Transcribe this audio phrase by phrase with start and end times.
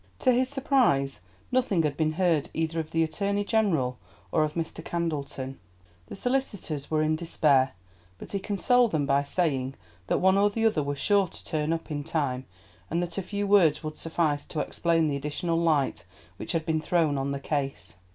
[0.17, 1.21] To his surprise
[1.51, 3.99] nothing had been heard either of the Attorney General
[4.31, 4.83] or of Mr.
[4.83, 5.59] Candleton.
[6.07, 7.73] The solicitors were in despair;
[8.17, 9.75] but he consoled them by saying
[10.07, 12.47] that one or the other was sure to turn up in time,
[12.89, 16.03] and that a few words would suffice to explain the additional light
[16.37, 17.97] which had been thrown on the case.